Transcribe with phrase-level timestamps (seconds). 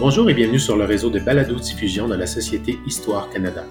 [0.00, 3.64] Bonjour et bienvenue sur le réseau de balado-diffusion de la Société Histoire Canada.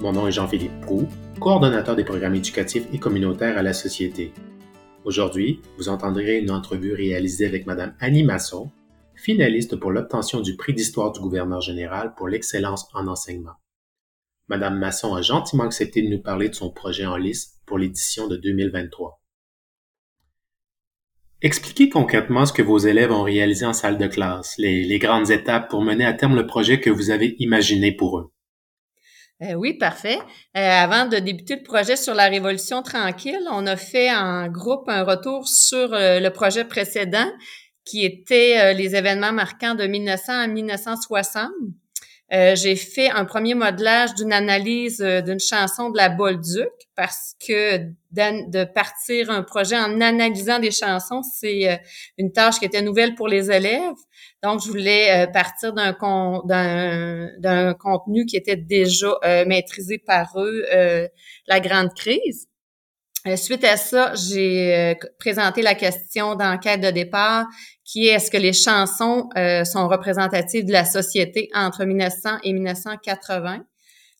[0.00, 1.08] Mon nom est Jean-Philippe Prou,
[1.40, 4.32] coordonnateur des programmes éducatifs et communautaires à la Société.
[5.04, 8.70] Aujourd'hui, vous entendrez une entrevue réalisée avec Mme Annie Masson,
[9.16, 13.56] finaliste pour l'obtention du prix d'histoire du gouverneur général pour l'excellence en enseignement.
[14.46, 18.28] Madame Masson a gentiment accepté de nous parler de son projet en lice pour l'édition
[18.28, 19.20] de 2023.
[21.42, 25.68] Expliquez concrètement ce que vos élèves ont réalisé en salle de classe, les, grandes étapes
[25.68, 28.32] pour mener à terme le projet que vous avez imaginé pour eux.
[29.42, 30.18] Euh, oui, parfait.
[30.56, 34.88] Euh, avant de débuter le projet sur la Révolution tranquille, on a fait en groupe
[34.88, 37.30] un retour sur euh, le projet précédent
[37.84, 41.50] qui était les événements marquants de 1900 à 1960.
[42.32, 47.36] Euh, j'ai fait un premier modelage d'une analyse euh, d'une chanson de la Bolduc parce
[47.46, 47.78] que
[48.10, 51.76] de partir un projet en analysant des chansons, c'est euh,
[52.18, 53.94] une tâche qui était nouvelle pour les élèves.
[54.42, 55.96] Donc, je voulais partir d'un
[57.38, 59.14] d'un contenu qui était déjà
[59.46, 60.64] maîtrisé par eux,
[61.46, 62.48] la grande crise.
[63.34, 67.46] Suite à ça, j'ai présenté la question d'enquête de départ
[67.86, 72.52] qui est est-ce que les chansons euh, sont représentatives de la société entre 1900 et
[72.52, 73.64] 1980.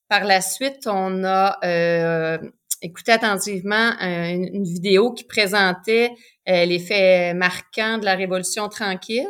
[0.09, 2.39] Par la suite, on a euh,
[2.83, 6.13] écouté attentivement euh, une, vidéo qui présentait
[6.47, 9.27] les faits marquants de la Révolution tranquille.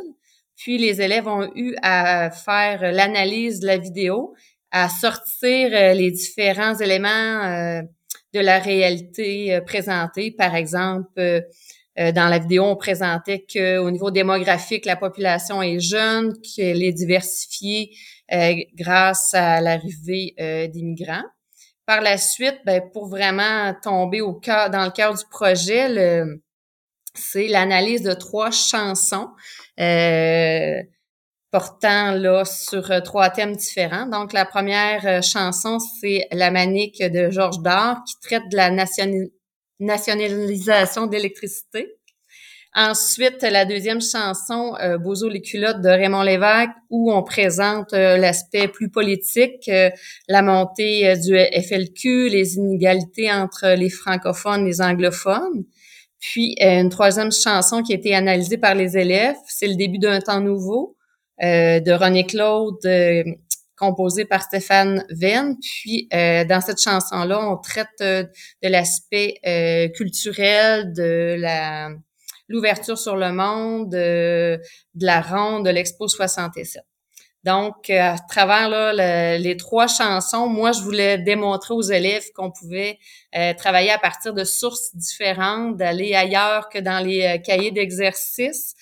[0.54, 4.34] Puis les élèves ont eu à faire l'analyse de la vidéo,
[4.70, 7.82] à sortir les différents éléments
[8.34, 11.44] de la réalité présentée, par exemple
[11.98, 16.92] euh, dans la vidéo, on présentait qu'au niveau démographique, la population est jeune, qu'elle est
[16.92, 17.90] diversifiée
[18.32, 21.24] euh, grâce à l'arrivée euh, d'immigrants.
[21.86, 26.24] Par la suite, ben, pour vraiment tomber au cœur, dans le cœur du projet,
[27.14, 29.28] c'est l'analyse de trois chansons
[31.50, 34.06] portant là sur trois thèmes différents.
[34.06, 38.70] Donc, la première chanson, c'est La Manique de Georges Dard, qui traite de la
[39.78, 41.96] nationalisation d'électricité.
[42.78, 48.18] Ensuite, la deuxième chanson, euh, Bozo les culottes de Raymond Lévesque, où on présente euh,
[48.18, 49.88] l'aspect plus politique, euh,
[50.28, 55.64] la montée euh, du FLQ, les inégalités entre les francophones et les anglophones.
[56.20, 60.20] Puis, une troisième chanson qui a été analysée par les élèves, c'est le début d'un
[60.20, 60.95] temps nouveau
[61.40, 62.78] de René Claude,
[63.76, 65.56] composé par Stéphane Venn.
[65.60, 68.24] Puis euh, dans cette chanson-là, on traite euh,
[68.62, 71.36] de l'aspect euh, culturel, de
[72.48, 74.60] l'ouverture sur le monde, de,
[75.00, 76.82] la ronde de l'Expo 67.
[77.44, 82.98] Donc, à travers là, les trois chansons, moi, je voulais démontrer aux élèves qu'on pouvait
[83.56, 88.74] travailler à partir de sources différentes, d'aller ailleurs que dans les cahiers d'exercice,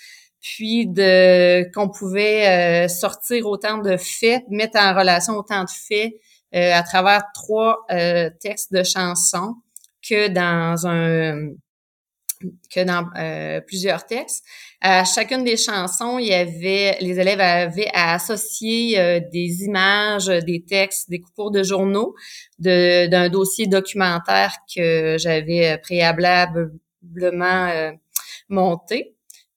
[0.44, 6.12] puis de qu'on pouvait euh, sortir autant de faits, mettre en relation autant de faits
[6.54, 9.54] euh, à travers trois euh, textes de chansons
[10.06, 11.48] que dans un
[13.66, 14.44] plusieurs textes.
[14.82, 20.62] À chacune des chansons, il y avait les élèves avaient à associer des images, des
[20.62, 22.14] textes, des coupures de journaux
[22.58, 27.94] d'un dossier documentaire que j'avais préalablement
[28.50, 29.13] monté.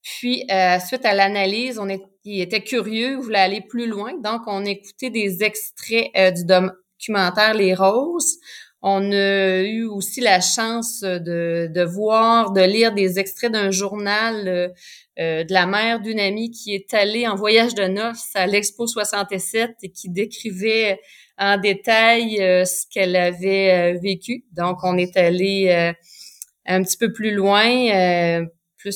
[0.08, 4.14] Puis, euh, suite à l'analyse, on était curieux, voulait aller plus loin.
[4.24, 8.38] Donc, on écoutait des extraits euh, du documentaire Les Roses.
[8.82, 14.48] On a eu aussi la chance de, de voir, de lire des extraits d'un journal
[14.48, 14.70] euh,
[15.20, 18.88] euh, de la mère d'une amie qui est allée en voyage de noces à l'Expo
[18.88, 21.02] 67 et qui décrivait
[21.38, 24.46] en détail ce qu'elle avait vécu.
[24.54, 25.94] Donc, on est allé
[26.66, 28.48] un petit peu plus loin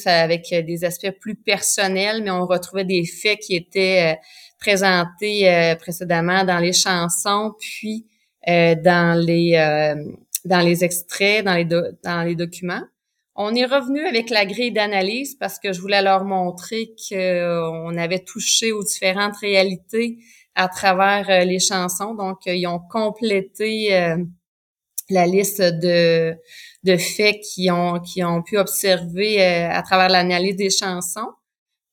[0.05, 4.21] avec euh, des aspects plus personnels, mais on retrouvait des faits qui étaient euh,
[4.59, 8.07] présentés euh, précédemment dans les chansons, puis
[8.47, 9.53] dans les
[10.45, 12.81] dans les extraits, dans les dans les documents.
[13.35, 18.23] On est revenu avec la grille d'analyse parce que je voulais leur montrer qu'on avait
[18.23, 20.17] touché aux différentes réalités
[20.55, 22.15] à travers les chansons.
[22.15, 24.15] Donc, ils ont complété
[25.13, 26.35] la liste de
[26.83, 31.29] de faits qui ont, qui ont pu observer euh, à travers l'analyse des chansons.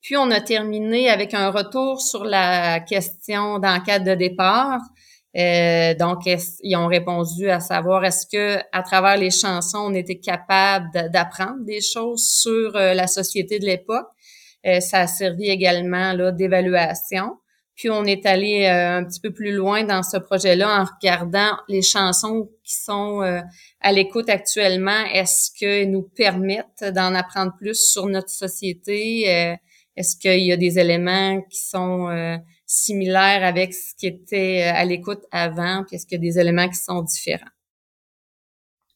[0.00, 4.80] Puis on a terminé avec un retour sur la question d'enquête de départ.
[5.36, 10.18] Euh, donc, ils ont répondu à savoir est-ce que à travers les chansons, on était
[10.18, 14.08] capable d'apprendre des choses sur euh, la société de l'époque?
[14.66, 17.36] Euh, ça a servi également d'évaluation.
[17.78, 21.80] Puis on est allé un petit peu plus loin dans ce projet-là en regardant les
[21.80, 23.22] chansons qui sont
[23.80, 29.32] à l'écoute actuellement, est-ce qu'ils nous permettent d'en apprendre plus sur notre société?
[29.32, 29.56] Euh,
[29.96, 32.36] est-ce qu'il y a des éléments qui sont euh,
[32.66, 36.68] similaire avec ce qui était à l'écoute avant, puis est-ce qu'il y a des éléments
[36.68, 37.50] qui sont différents?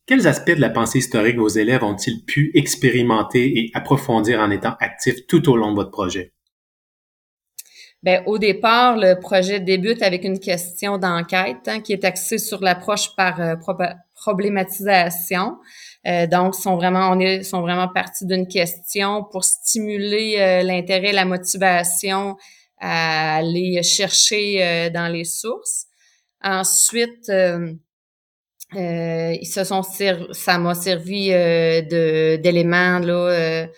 [0.06, 4.74] Quels aspects de la pensée historique vos élèves ont-ils pu expérimenter et approfondir en étant
[4.80, 6.32] actifs tout au long de votre projet?
[8.02, 12.60] Ben, au départ, le projet débute avec une question d'enquête hein, qui est axée sur
[12.60, 13.54] l'approche par euh,
[14.16, 15.58] problématisation.
[16.08, 21.12] Euh, donc, sont vraiment, on est, sont vraiment partis d'une question pour stimuler euh, l'intérêt,
[21.12, 22.36] la motivation
[22.80, 25.86] à aller chercher dans les sources.
[26.42, 27.30] Ensuite,
[28.74, 33.68] ils se sont ça m'a servi de d'éléments là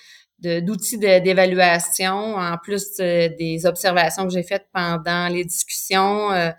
[0.45, 6.51] d'outils d'évaluation, en plus euh, des observations que j'ai faites pendant les discussions, euh,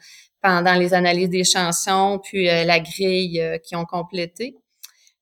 [0.41, 4.55] pendant les analyses des chansons, puis euh, la grille qui ont complété.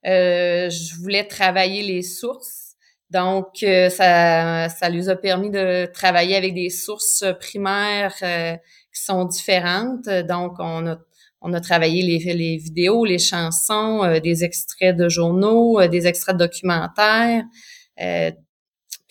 [0.04, 2.75] je voulais travailler les sources.
[3.10, 10.10] Donc, ça, ça lui a permis de travailler avec des sources primaires qui sont différentes.
[10.27, 10.98] Donc, on a,
[11.42, 16.45] on a travaillé les, les vidéos, les chansons, des extraits de journaux, des extraits de
[16.45, 17.44] documentaires.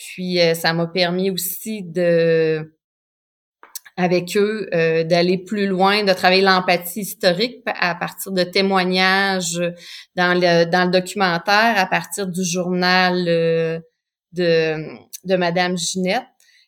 [0.03, 2.75] Puis euh, ça m'a permis aussi de
[3.97, 9.61] avec eux euh, d'aller plus loin, de travailler l'empathie historique à partir de témoignages
[10.17, 13.79] dans le dans le documentaire, à partir du journal euh,
[14.33, 14.77] de
[15.25, 16.25] de Madame Ginette.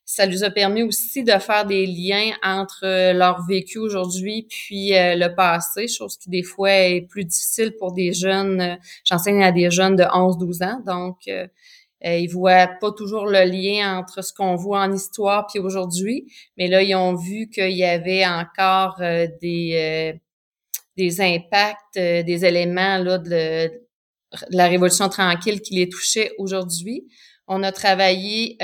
[0.06, 5.34] Ça nous a permis aussi de faire des liens entre leur vécu aujourd'hui puis le
[5.34, 8.76] passé, chose qui des fois est plus difficile pour des jeunes.
[9.04, 11.26] J'enseigne à des jeunes de 11-12 ans, donc
[12.04, 16.30] euh, ils voient pas toujours le lien entre ce qu'on voit en histoire puis aujourd'hui,
[16.56, 20.18] mais là ils ont vu qu'il y avait encore euh, des euh,
[20.96, 23.70] des impacts, euh, des éléments là de,
[24.50, 27.06] la révolution tranquille qui les touchait aujourd'hui.
[27.46, 28.56] On a travaillé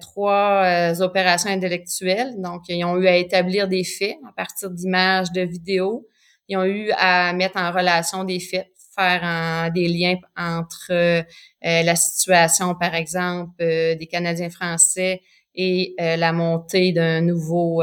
[0.00, 5.42] trois opérations intellectuelles, donc ils ont eu à établir des faits à partir d'images, de
[5.42, 6.06] vidéos.
[6.48, 11.22] Ils ont eu à mettre en relation des faits faire des liens entre euh,
[11.60, 15.22] la situation, par exemple, euh, des Canadiens français
[15.54, 17.82] et euh, la montée d'un nouveau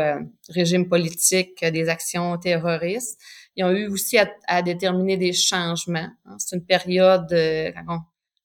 [0.49, 3.19] régime politique, des actions terroristes.
[3.55, 4.17] Ils ont eu aussi
[4.47, 6.09] à, déterminer des changements.
[6.25, 6.35] Hein.
[6.37, 7.71] C'est une période de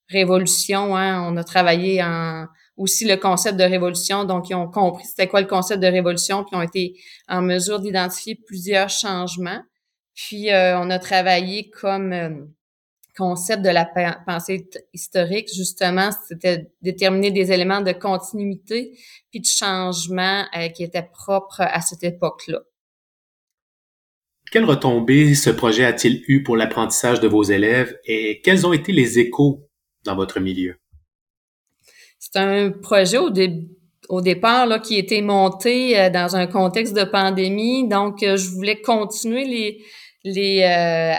[0.08, 0.96] révolution.
[0.96, 1.22] Hein.
[1.30, 2.46] On a travaillé en
[2.76, 4.24] aussi le concept de révolution.
[4.24, 6.94] Donc, ils ont compris c'était quoi le concept de révolution, puis ont été
[7.28, 9.62] en mesure d'identifier plusieurs changements.
[10.14, 12.30] Puis, euh, on a travaillé comme euh,
[13.16, 13.84] concept de la
[14.26, 18.98] pensée historique, justement, c'était déterminer des éléments de continuité
[19.30, 22.60] puis de changement euh, qui étaient propres à cette époque-là.
[24.50, 28.92] Quelles retombées ce projet a-t-il eu pour l'apprentissage de vos élèves et quels ont été
[28.92, 29.68] les échos
[30.04, 30.76] dans votre milieu?
[32.18, 33.73] C'est un projet au début
[34.08, 37.88] au départ là, qui était monté dans un contexte de pandémie.
[37.88, 39.84] Donc, je voulais continuer les,
[40.24, 41.12] les euh,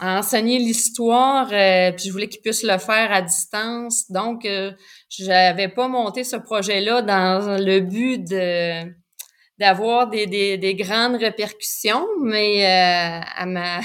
[0.00, 4.10] à, enseigner l'histoire, euh, puis je voulais qu'ils puissent le faire à distance.
[4.10, 4.72] Donc, euh,
[5.08, 8.92] j'avais pas monté ce projet-là dans le but de
[9.58, 13.80] d'avoir des, des, des, grandes répercussions, mais euh, à ma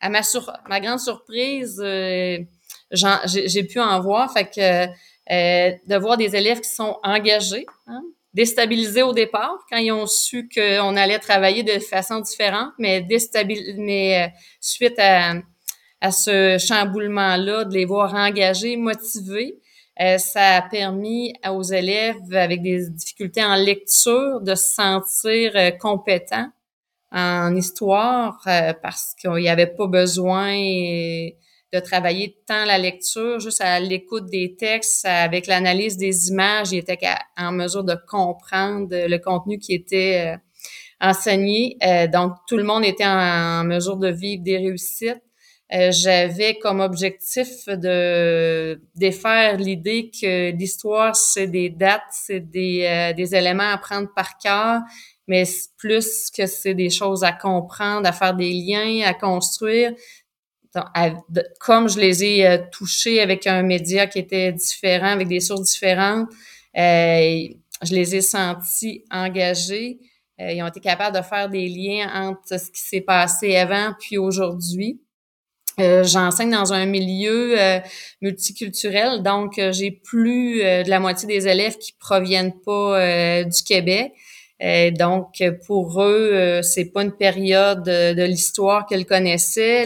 [0.00, 4.32] à ma, sur, ma grande surprise, j'ai pu en voir.
[4.32, 4.86] Fait que
[5.28, 8.02] de voir des élèves qui sont engagés, hein,
[8.34, 13.74] déstabilisés au départ quand ils ont su qu'on allait travailler de façon différente, mais déstabilisés,
[13.78, 14.28] mais euh,
[14.60, 15.34] suite à,
[16.00, 19.60] à ce chamboulement-là, de les voir engagés, motivés,
[20.00, 25.70] euh, ça a permis aux élèves avec des difficultés en lecture de se sentir euh,
[25.70, 26.50] compétents
[27.12, 28.40] en histoire
[28.82, 30.52] parce qu'il n'y avait pas besoin
[31.74, 36.78] de travailler tant la lecture, juste à l'écoute des textes, avec l'analyse des images, il
[36.78, 36.98] était
[37.36, 40.36] en mesure de comprendre le contenu qui était euh,
[41.00, 41.76] enseigné.
[41.82, 45.20] Euh, donc, tout le monde était en, mesure de vivre des réussites.
[45.72, 53.34] Euh, j'avais comme objectif de défaire l'idée que l'histoire, c'est des dates, c'est des, des
[53.34, 54.82] éléments à prendre par cœur,
[55.26, 55.42] mais
[55.78, 59.92] plus que c'est des choses à comprendre, à faire des liens, à construire
[61.60, 65.72] comme je les ai euh, touchés avec un média qui était différent, avec des sources
[65.72, 66.28] différentes,
[66.76, 67.48] euh,
[67.82, 69.98] je les ai sentis engagés.
[70.40, 73.94] Euh, ils ont été capables de faire des liens entre ce qui s'est passé avant
[74.00, 75.00] puis aujourd'hui.
[75.76, 77.56] J'enseigne dans un milieu
[78.20, 84.12] multiculturel, donc j'ai plus de la moitié des élèves qui proviennent pas du Québec.
[84.96, 89.84] donc pour eux, c'est pas une période de, l'histoire qu'elles connaissaient.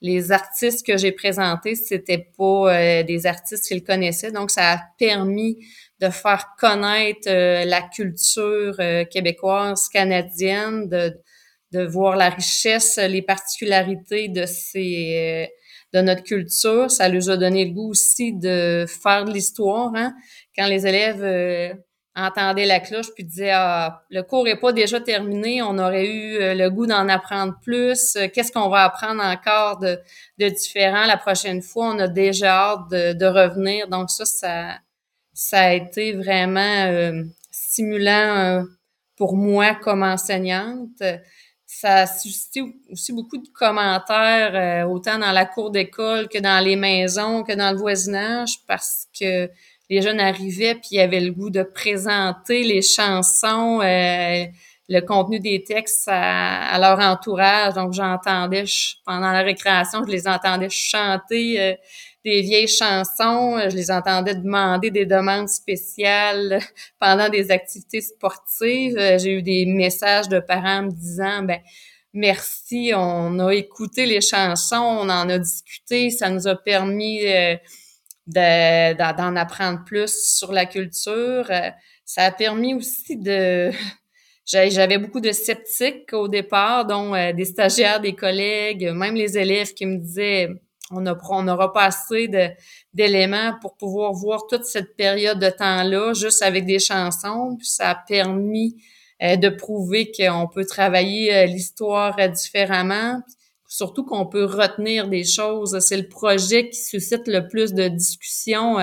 [0.00, 5.58] Les artistes que j'ai présentés, c'était pas des artistes qu'ils connaissaient, donc ça a permis
[6.00, 8.76] de faire connaître la culture
[9.10, 11.20] québécoise, canadienne, de,
[11.72, 15.48] de voir la richesse, les particularités de ces
[15.92, 16.90] de notre culture.
[16.90, 19.92] Ça nous a donné le goût aussi de faire de l'histoire.
[19.94, 20.14] Hein?
[20.56, 21.78] Quand les élèves
[22.18, 26.06] euh, entendaient la cloche puis disaient ah, le cours est pas déjà terminé, on aurait
[26.06, 28.16] eu euh, le goût d'en apprendre plus.
[28.34, 29.98] Qu'est-ce qu'on va apprendre encore de,
[30.38, 31.88] de différent la prochaine fois?
[31.94, 33.88] On a déjà hâte de, revenir.
[33.88, 34.78] Donc ça, ça,
[35.32, 38.64] ça a été vraiment euh, stimulant
[39.16, 41.02] pour moi comme enseignante
[41.70, 46.64] ça a suscité aussi beaucoup de commentaires, euh, autant dans la cour d'école que dans
[46.64, 49.50] les maisons, que dans le voisinage, parce que
[49.90, 54.44] les jeunes arrivaient puis ils avaient le goût de présenter les chansons, euh,
[54.88, 57.74] le contenu des textes à, leur entourage.
[57.74, 58.64] Donc j'entendais
[59.04, 61.74] pendant la récréation, je les entendais chanter euh,
[62.24, 63.58] des vieilles chansons.
[63.68, 66.60] Je les entendais demander des demandes spéciales
[67.00, 68.98] pendant des activités sportives.
[69.18, 71.60] J'ai eu des messages de parents me disant, ben,
[72.12, 77.56] merci, on a écouté les chansons, on en a discuté, ça nous a permis euh,
[78.28, 81.46] d'en apprendre plus sur la culture.
[81.50, 81.70] Euh,
[82.04, 83.70] ça a permis aussi de...
[84.46, 89.74] J'avais beaucoup de sceptiques au départ, dont euh, des stagiaires, des collègues, même les élèves
[89.74, 90.48] qui me disaient
[90.90, 92.30] on n'aura pas assez
[92.94, 97.58] d'éléments pour pouvoir voir toute cette période de temps-là juste avec des chansons.
[97.60, 98.82] Ça a permis
[99.22, 103.20] euh, de prouver qu'on peut travailler l'histoire différemment,
[103.68, 105.78] surtout qu'on peut retenir des choses.
[105.80, 108.78] C'est le projet qui suscite le plus de discussions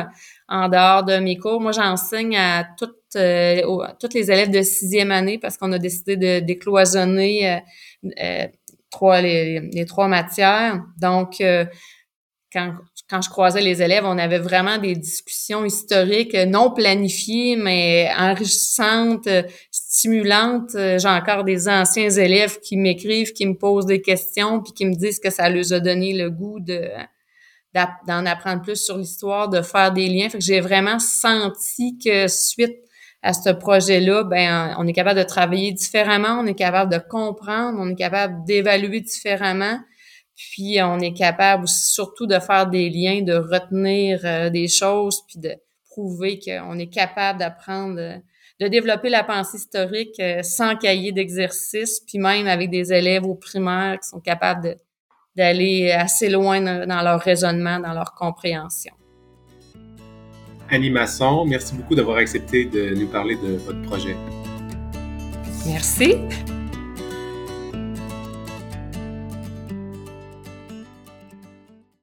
[0.48, 1.60] en dehors de mes cours.
[1.60, 7.62] Moi, j'enseigne à toutes, les élèves de sixième année parce qu'on a décidé de décloisonner
[8.92, 10.82] trois, les, les, trois matières.
[10.98, 11.42] Donc,
[12.54, 12.76] quand,
[13.10, 19.30] quand je croisais les élèves, on avait vraiment des discussions historiques non planifiées, mais enrichissantes,
[19.70, 20.72] stimulantes.
[20.74, 24.96] J'ai encore des anciens élèves qui m'écrivent, qui me posent des questions, puis qui me
[24.96, 26.90] disent que ça leur a donné le goût de
[28.08, 30.30] d'en apprendre plus sur l'histoire, de faire des liens.
[30.30, 32.78] Fait que j'ai vraiment senti que suite
[33.22, 37.78] à ce projet-là, ben on est capable de travailler différemment, on est capable de comprendre,
[37.80, 39.80] on est capable d'évaluer différemment.
[40.36, 45.40] Puis on est capable surtout de faire des liens, de retenir euh, des choses, puis
[45.40, 45.56] de
[45.90, 48.18] prouver qu'on est capable d'apprendre, euh,
[48.60, 53.36] de développer la pensée historique euh, sans cahier d'exercice, puis même avec des élèves au
[53.36, 54.76] primaire qui sont capables
[55.38, 58.94] d'aller assez loin dans, leur raisonnement, dans leur compréhension.
[60.70, 64.16] Annie Masson, merci beaucoup d'avoir accepté de nous parler de votre projet.
[65.68, 66.16] Merci.